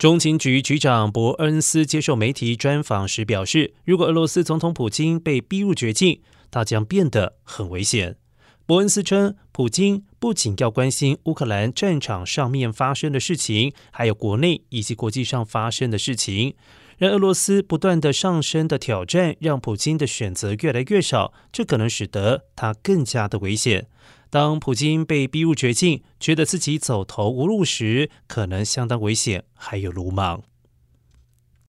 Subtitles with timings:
[0.00, 8.16] 中情局局长伯恩斯接受媒体专访时表示，如果俄罗斯总统普京被逼入绝境，他将变得很危险。
[8.64, 16.54] 伯恩斯称，普京不仅要关心乌克兰战场上面发生的事情，还有国内以及国际上发生的事情。
[17.00, 23.86] 让俄罗斯不断的上升的挑战，让普京的选择越来越少，这可能使得他更加的危险。
[24.28, 30.42] 当普京被逼入绝境，觉得自己走投无路时，可能相当危险，还有鲁莽。